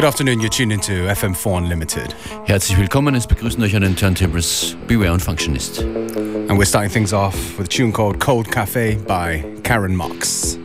[0.00, 2.14] Good afternoon, you're tuned into FM4 Unlimited.
[2.46, 5.82] Herzlich willkommen, es er begrüßen euch an den Turntables Beware und Functionist.
[5.82, 10.58] And we're starting things off with a tune called Cold Cafe by Karen Marks.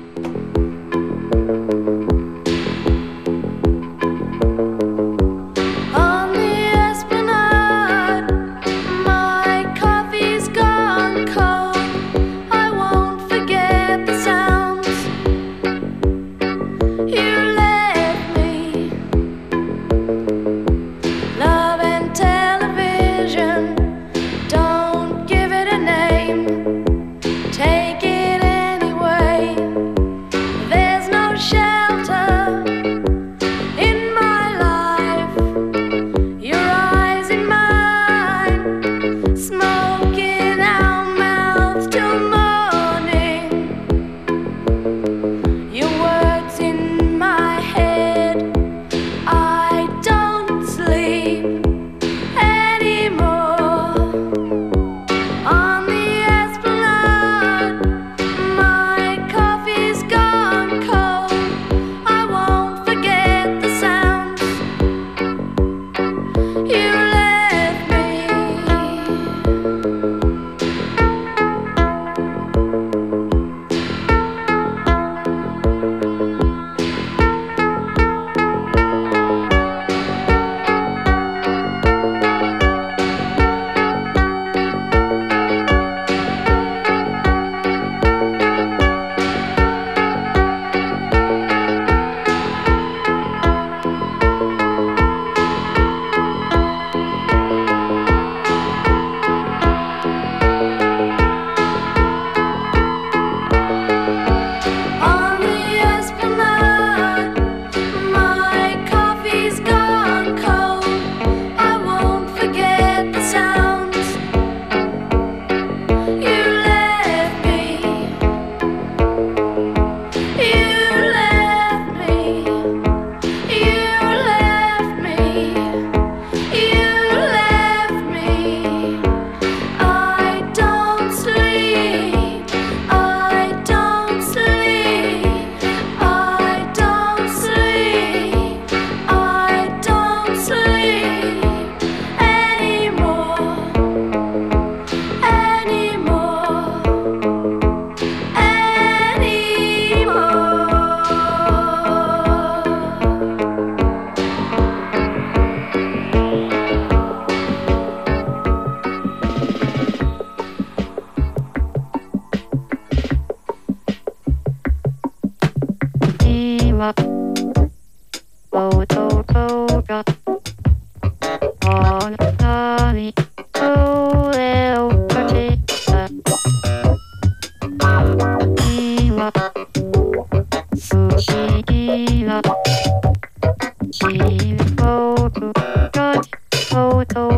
[187.16, 187.31] Estou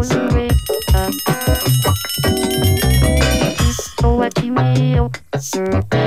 [5.78, 6.07] aqui.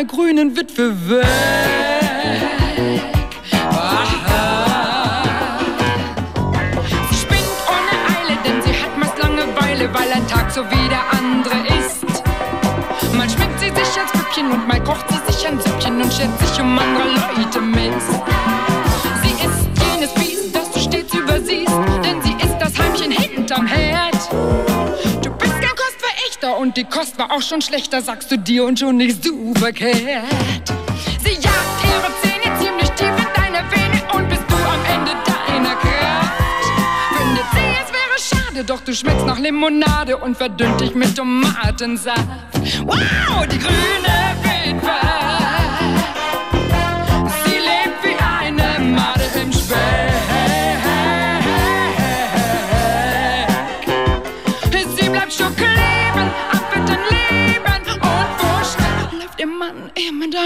[0.00, 1.26] ihr mit einer grünen Witwe weg.
[10.52, 12.04] so wie der andere ist.
[13.14, 16.36] Mal schmeckt sie sich als Püppchen und mal kocht sie sich ein Süppchen und schert
[16.40, 18.19] sich um andere Leute mit.
[26.70, 29.98] Und die Kost war auch schon schlechter, sagst du dir und schon nicht du verkehrt.
[31.18, 35.74] Sie jagt ihre Zähne ziemlich tief in deine Vene und bist du am Ende deiner
[35.74, 36.32] Kraft.
[37.18, 42.20] Findet sie, es wäre schade, doch du schmeckst nach Limonade und verdünnt dich mit Tomatensaft.
[42.84, 45.59] Wow, die grüne Witwe.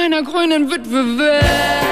[0.05, 1.85] Einer grünen Witwe weg.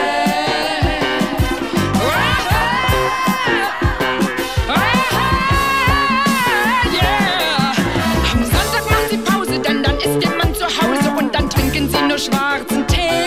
[12.18, 13.26] schwarzen Tee.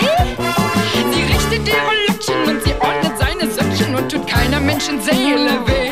[1.11, 5.84] Sie richtet ihre Löckchen und sie ordnet seine Söckchen und tut keiner Menschenseele weh.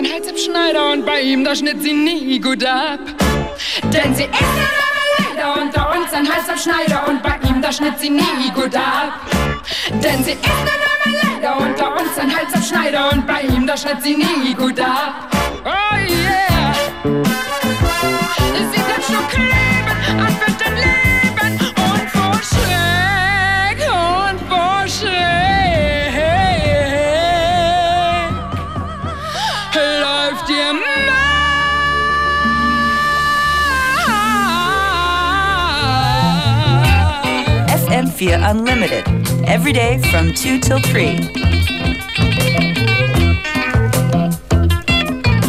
[0.00, 3.00] Unter uns ein Halsabschneider und bei ihm, da schnitt sie nie gut ab.
[3.92, 4.70] Denn sie ist ja
[5.18, 9.20] leider unter uns ein Halsabschneider und bei ihm, da schnitt sie nie gut ab.
[9.90, 10.76] Denn sie ist ja
[11.42, 15.29] leider unter uns ein Halsabschneider und bei ihm, da schnitt sie nie gut ab.
[38.20, 39.04] FM4 Unlimited,
[39.48, 41.06] every day from 2 till 3.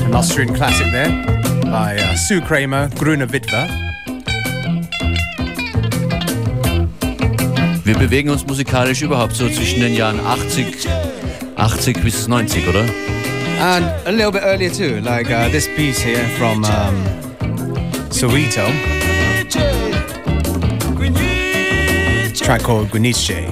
[0.06, 1.10] An Austrian classic there
[1.64, 3.68] by uh, Sue Kramer, Grüne Witwe.
[7.84, 10.88] Wir bewegen uns musikalisch überhaupt so zwischen den Jahren 80,
[11.58, 12.86] 80 bis 90, oder?
[13.60, 17.04] And a little bit earlier too, like uh, this piece here from um,
[18.12, 19.01] Soweto.
[22.52, 23.48] track called Gwiniche.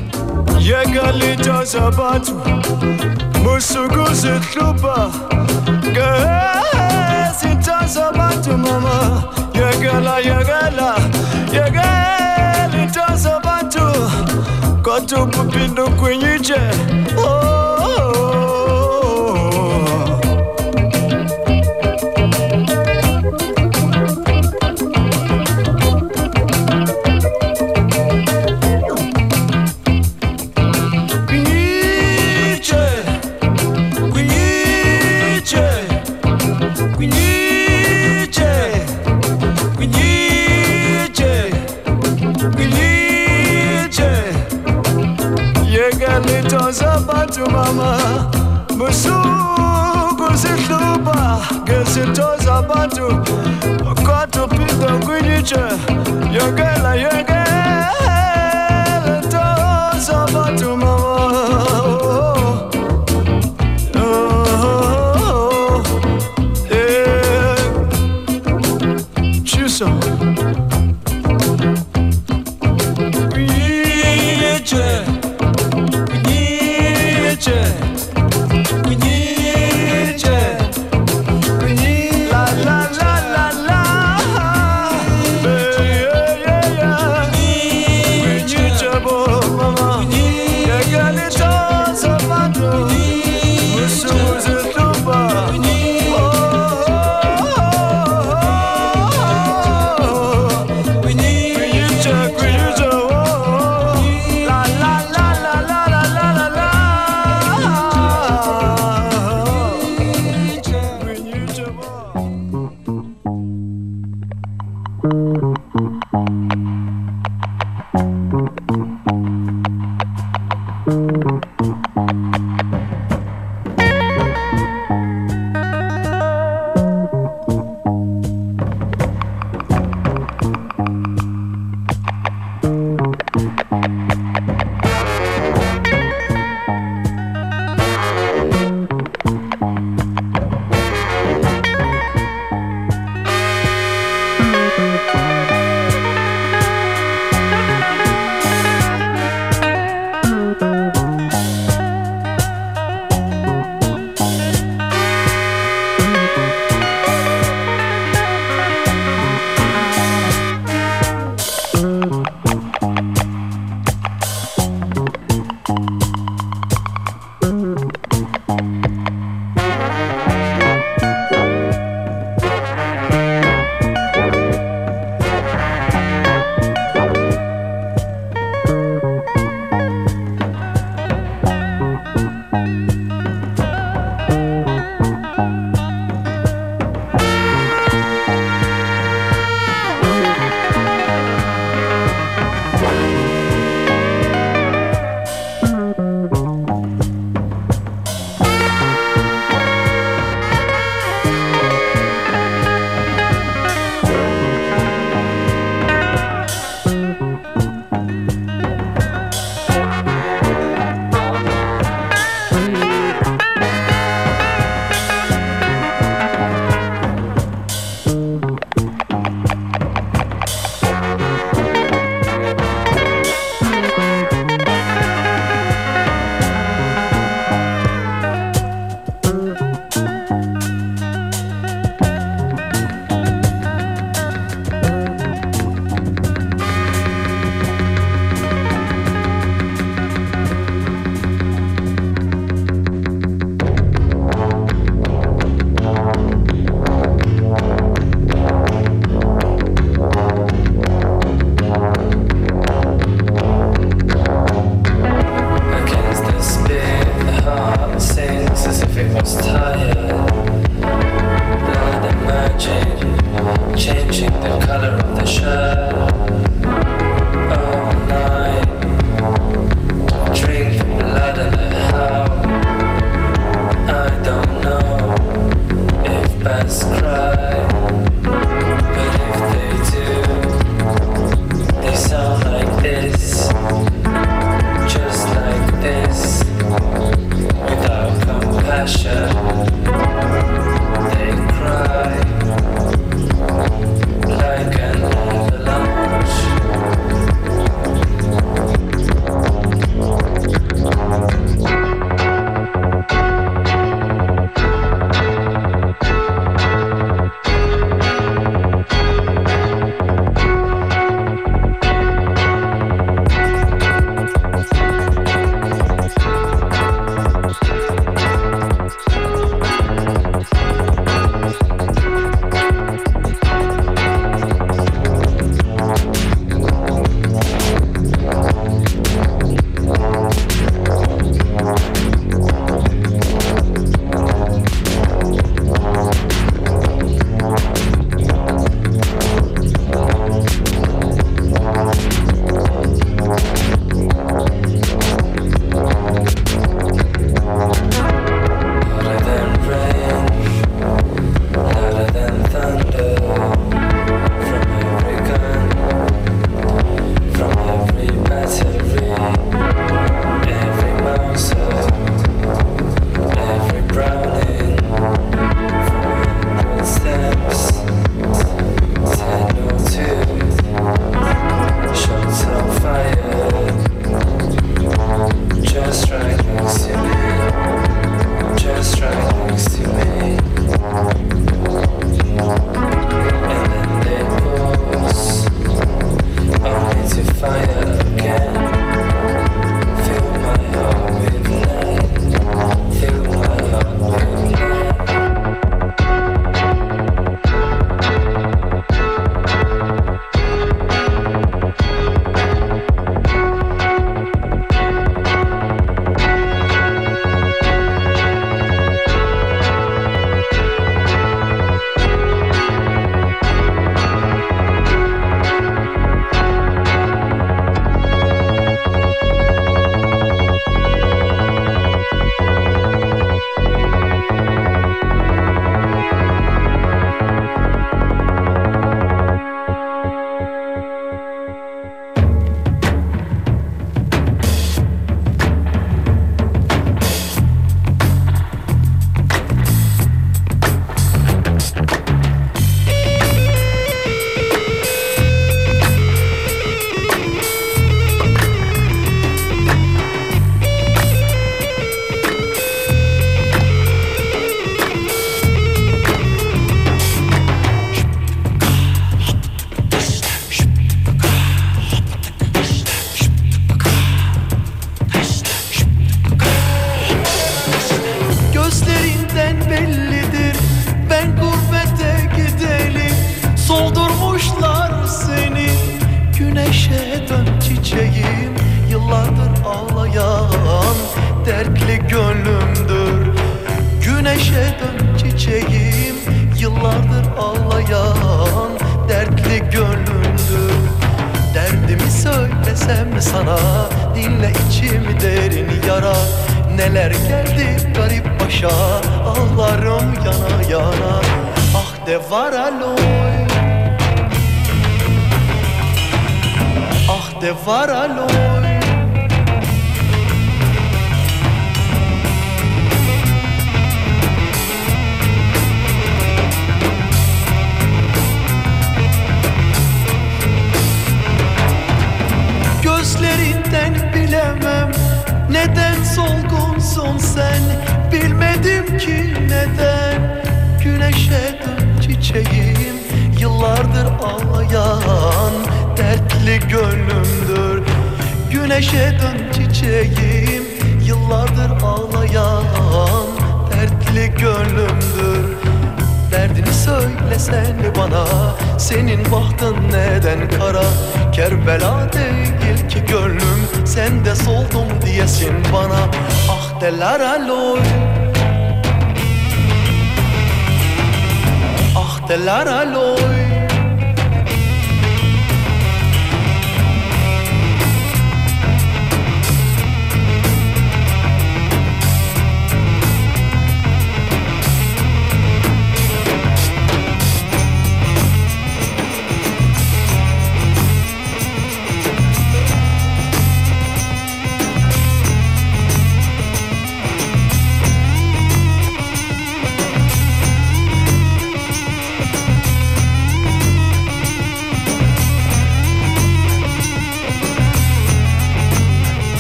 [0.60, 2.36] Yegalita Zabatu,
[3.44, 5.10] Musuguzi Tlupa,
[5.96, 10.96] Gehezita Zabatu Mama, Yegala Yegala,
[11.56, 13.86] Yegalita Zabatu,
[14.84, 16.60] Kotu Pupindu Gwiniche,
[17.18, 17.79] oh.
[47.52, 47.98] mama.
[48.78, 53.08] Busuku zihluba ngezitho zabantu
[54.06, 55.64] kodwa uphinde kwinyitshe
[56.36, 57.39] yongela yongela.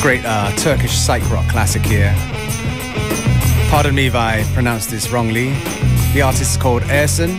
[0.01, 2.13] Great uh, Turkish psych rock classic here.
[3.69, 5.49] Pardon me if I pronounced this wrongly.
[6.13, 7.31] The artist is called Ersin,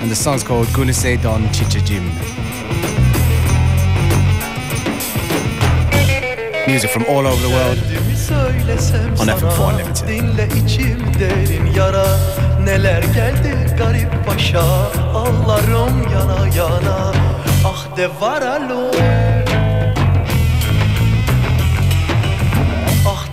[0.00, 2.04] and the song's called Gunise Don Chichajim.
[6.68, 7.78] Music from all over the world.
[9.18, 10.08] On sana FM4 Unlimited.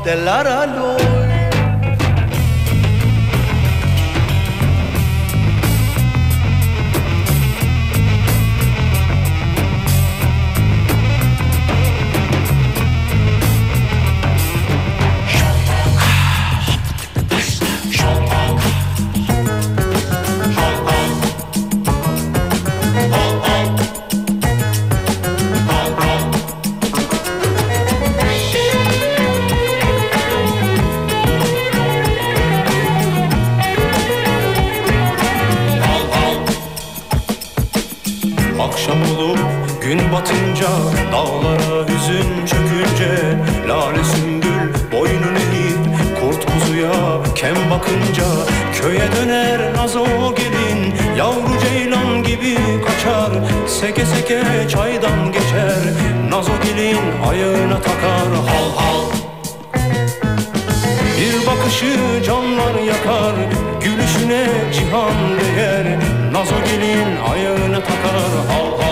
[0.02, 1.21] estelar al.
[38.72, 39.40] Akşam olup
[39.82, 40.68] gün batınca
[41.12, 46.92] Dağlara hüzün çökünce Lale sümbül boynun eğip Kurt kuzuya
[47.36, 48.24] kem bakınca
[48.82, 50.06] Köye döner nazo
[50.36, 53.32] gelin Yavru ceylan gibi kaçar
[53.68, 55.80] Seke seke çaydan geçer
[56.30, 56.98] Nazo gelin
[57.30, 59.06] ayağına takar Hal hal.
[61.18, 63.34] Bir bakışı canlar yakar
[63.84, 66.01] Gülüşüne cihan değer
[66.42, 68.91] Gazo gelin ayağına takar al al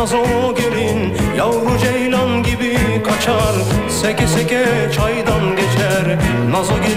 [0.00, 3.54] gelmez nazo gelin Yavru ceylan gibi kaçar.
[3.88, 4.64] Seke seke
[4.96, 6.18] çaydan geçer
[6.50, 6.89] Nazo gelin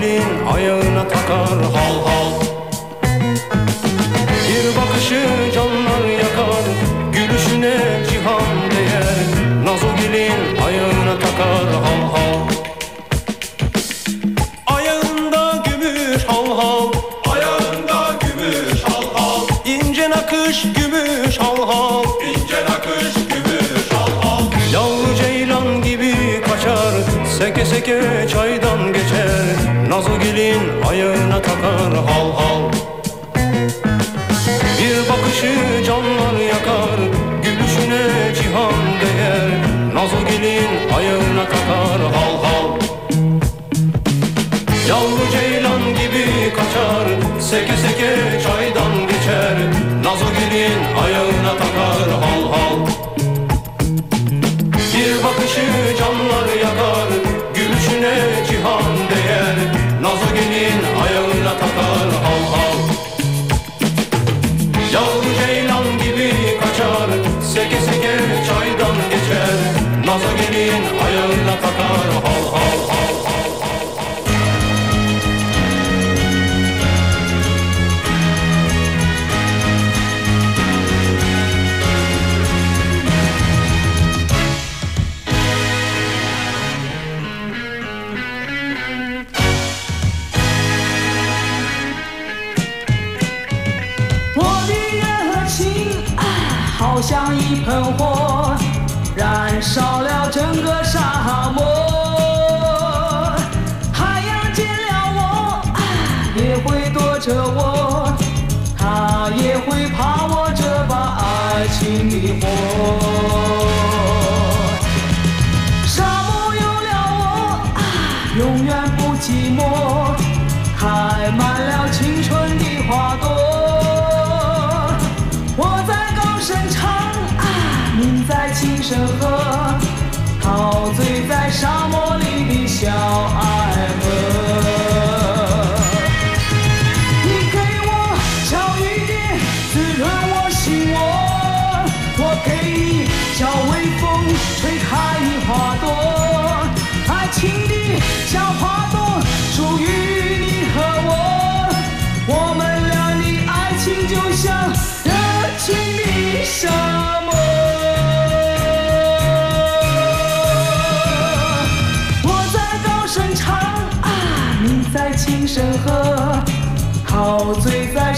[107.24, 107.63] 저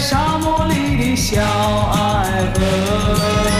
[0.08, 3.55] 沙漠里的小爱河。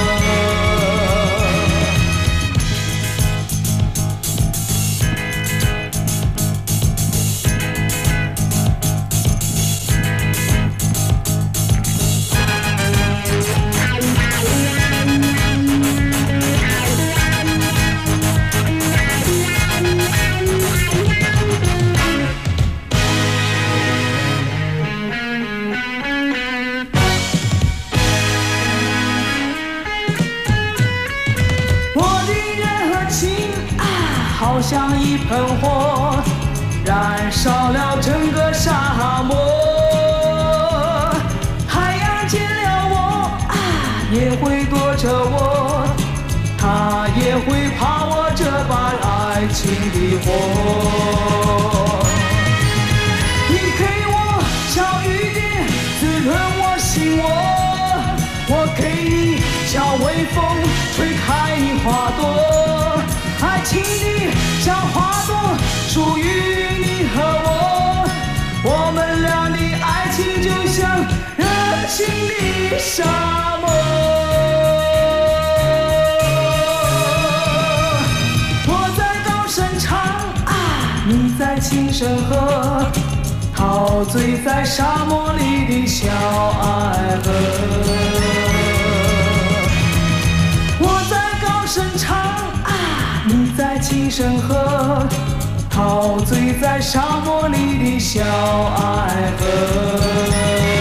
[34.56, 36.16] 好像一盆火，
[36.82, 39.36] 燃烧了整个沙漠。
[41.68, 42.96] 太阳见了我
[43.48, 43.52] 啊，
[44.10, 45.86] 也会躲着我，
[46.56, 48.72] 他也会怕我这把
[49.06, 50.26] 爱情的火。
[53.50, 54.16] 你给我
[54.70, 55.68] 小雨点，
[56.00, 57.22] 滋润我心窝。
[58.48, 59.14] 我给你
[59.66, 60.40] 小微风，
[60.96, 62.15] 吹开你花朵。
[63.68, 65.30] 情的小花朵，
[65.88, 66.22] 属于
[66.78, 67.48] 你和我。
[68.62, 71.04] 我们俩的爱情就像
[71.36, 71.44] 热
[71.88, 73.02] 情的沙
[73.60, 73.64] 漠。
[78.68, 79.98] 我在高声唱
[80.46, 80.48] 啊，
[81.06, 82.86] 你在轻声和，
[83.54, 87.26] 陶醉在沙漠里的小爱河。
[90.78, 92.14] 我在高声唱，
[93.88, 95.06] 轻声和，
[95.70, 100.75] 陶醉在沙漠里的小爱河。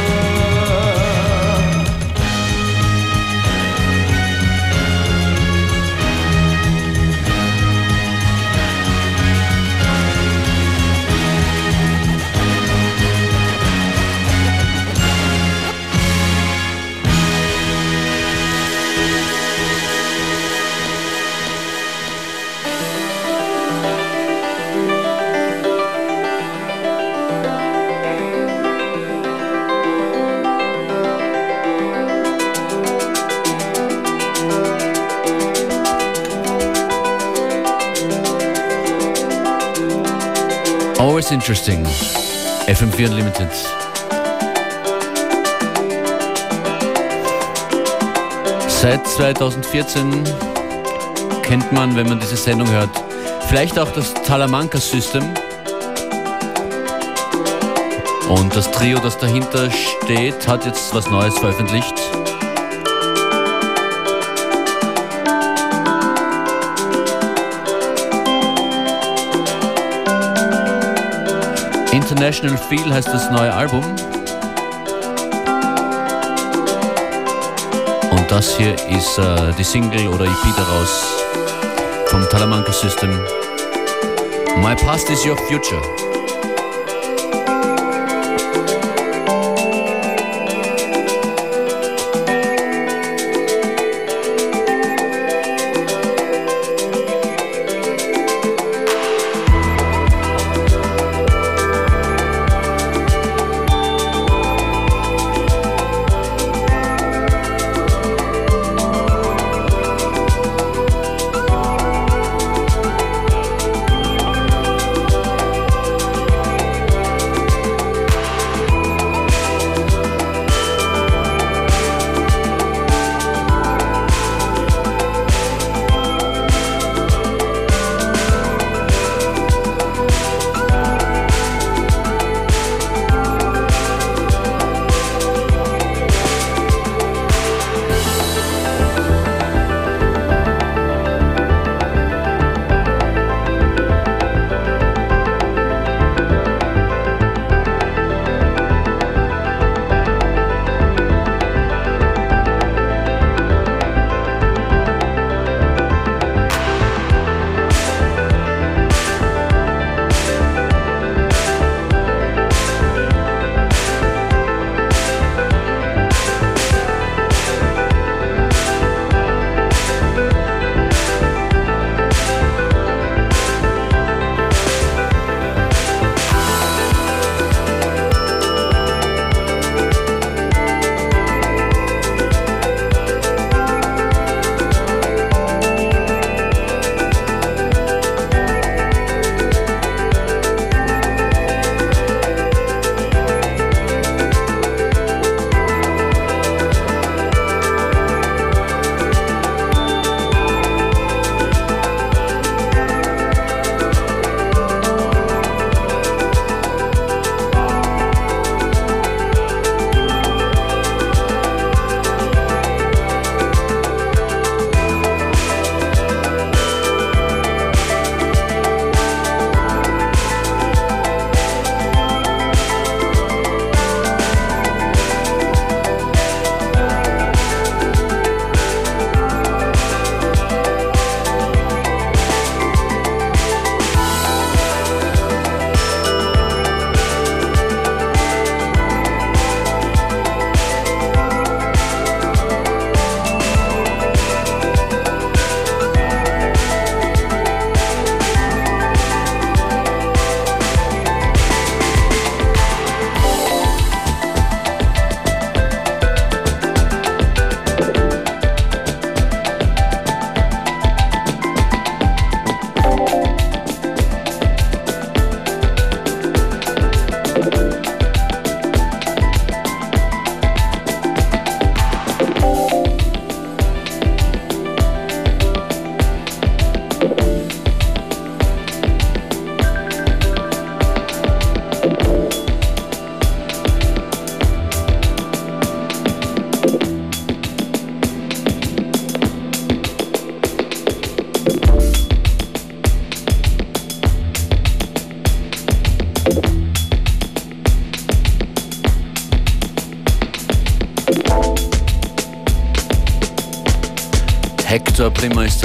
[41.06, 41.86] Always interesting.
[42.65, 43.52] FM4 Unlimited.
[48.68, 50.24] Seit 2014
[51.44, 52.89] kennt man, wenn man diese Sendung hört,
[53.48, 55.24] vielleicht auch das Talamanca System.
[58.28, 61.94] Und das Trio, das dahinter steht, hat jetzt was Neues veröffentlicht.
[71.95, 73.81] International Feel heißt das neue Album.
[78.12, 81.05] Und das hier ist äh, die Single oder EP daraus
[82.08, 83.12] vom Talamanca System.
[84.58, 86.05] My past is your future.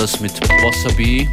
[0.01, 0.33] Das mit
[0.65, 1.29] Wasabi.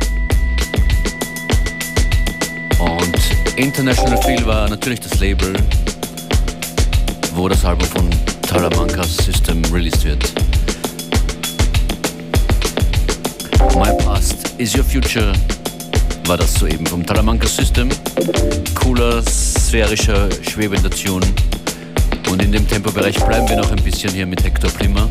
[2.80, 5.53] Und International Feel war natürlich das Label,
[7.34, 8.10] wo das Album von
[8.41, 10.21] Talamanca System released wird.
[13.73, 15.32] My Past is Your Future
[16.25, 17.88] war das soeben vom Talamanca System.
[18.75, 21.25] Cooler, sphärischer, schwebender Tune.
[22.30, 25.08] Und in dem Tempobereich bleiben wir noch ein bisschen hier mit Hector Prima.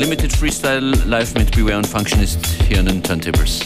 [0.00, 3.60] Unlimited Freestyle live mit Beware und Functionist hier an den Turntables.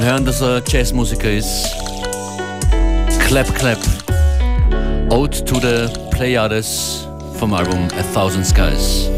[0.00, 1.68] Kann hören, dass er Jazzmusiker ist.
[3.26, 3.78] Clap Clap.
[5.10, 7.06] Ode to the Pleiades
[7.38, 9.10] vom Album A Thousand Skies.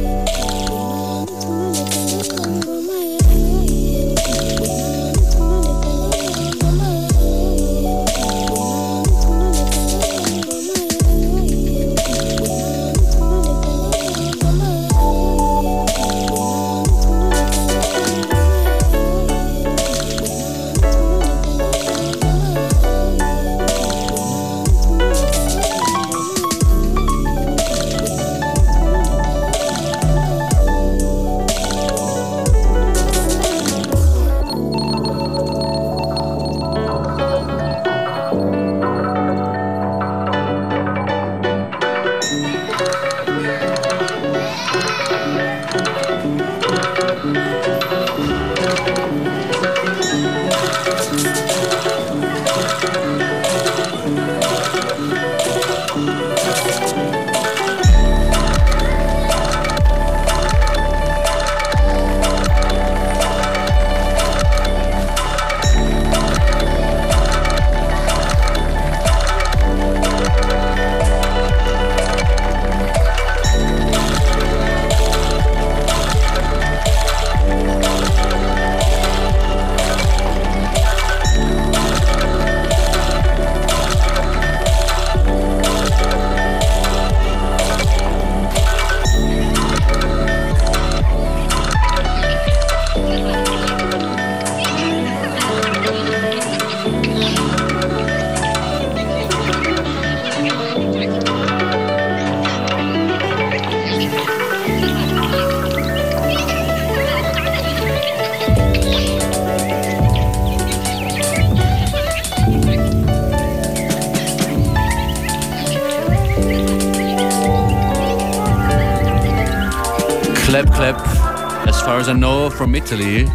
[122.03, 123.29] As I know from Italy,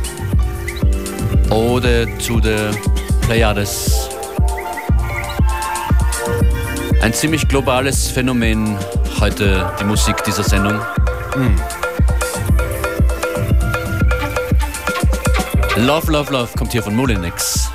[1.50, 2.78] Ode to the
[3.22, 4.10] Pleiades.
[7.02, 8.78] Ein ziemlich globales Phänomen
[9.22, 10.76] heute, die Musik dieser Sendung.
[11.36, 11.56] Mm.
[15.86, 17.67] Love, Love, Love kommt hier von Molinex.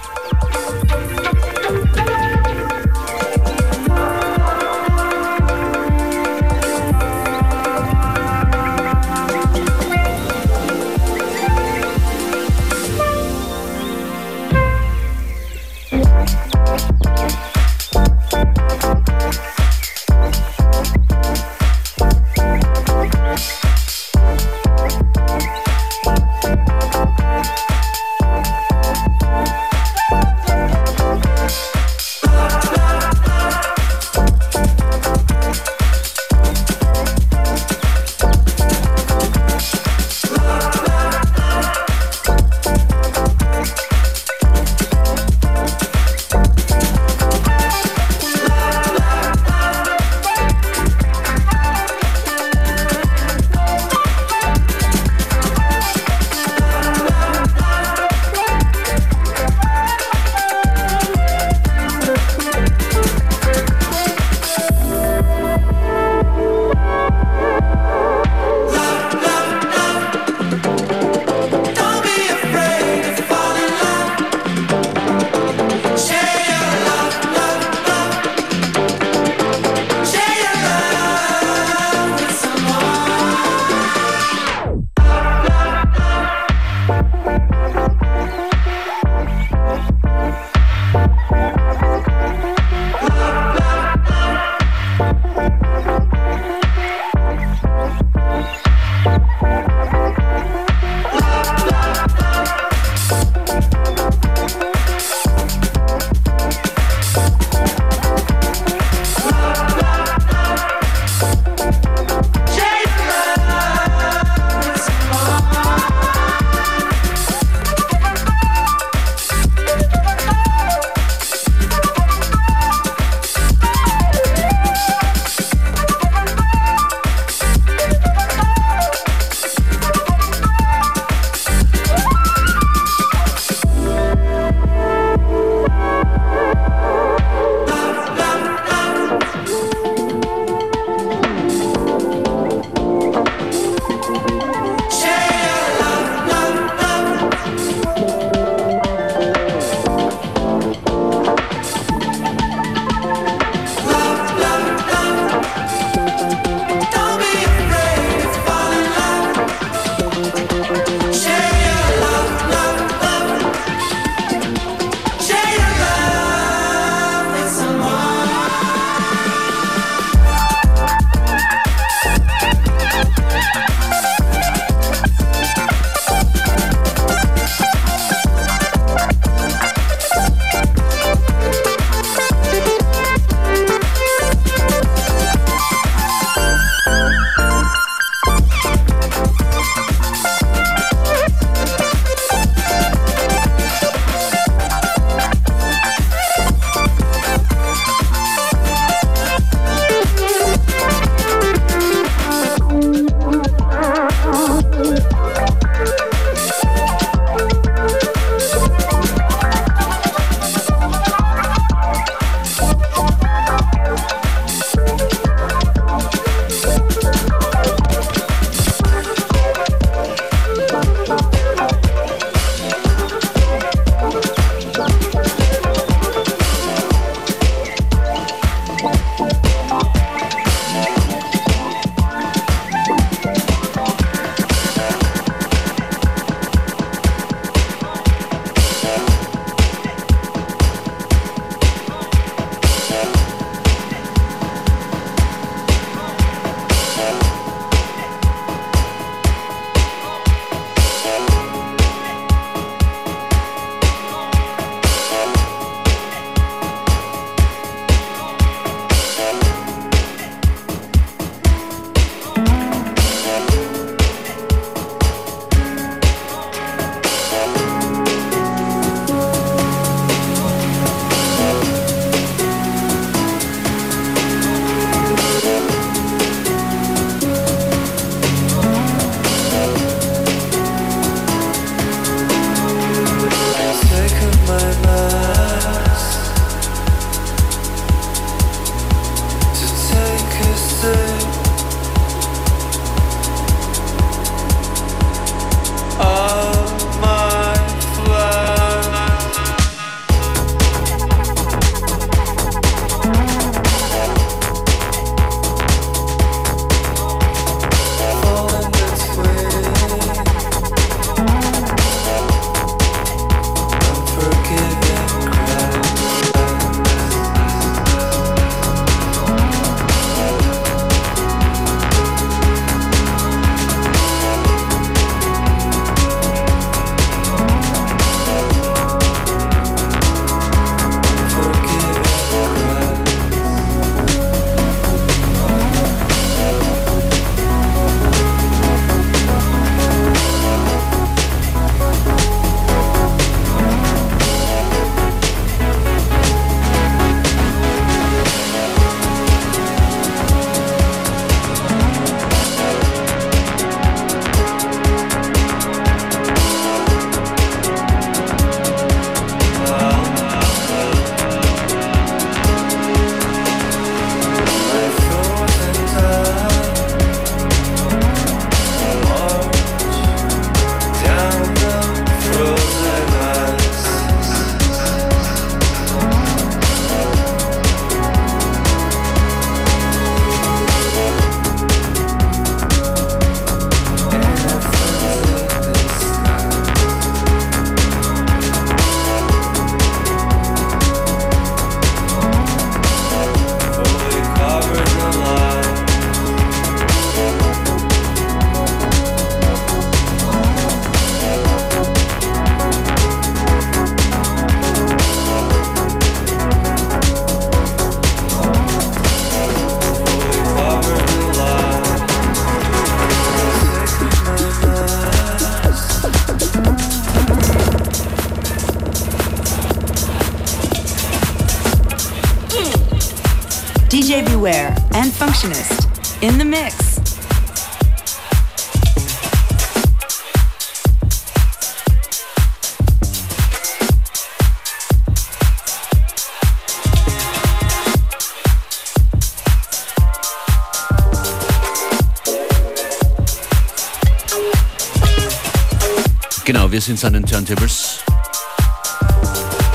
[446.83, 448.01] Sind an den Turntables.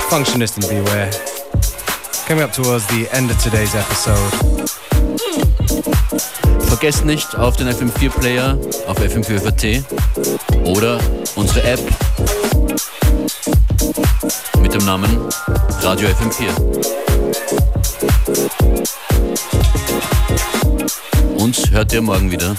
[0.10, 1.10] Functionist and Beware.
[2.28, 4.68] Coming up towards the end of today's episode.
[6.68, 9.84] Vergesst nicht auf den FM4 Player auf FM4FAT
[10.66, 11.00] oder
[11.36, 11.80] unsere App
[14.62, 15.18] mit dem Namen
[15.80, 16.50] Radio FM4.
[21.38, 22.58] Uns hört ihr morgen wieder.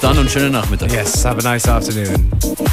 [0.00, 0.92] Dann und schönen Nachmittag.
[0.92, 2.67] Yes, have a nice afternoon.